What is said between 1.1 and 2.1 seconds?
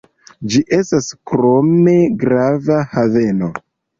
krome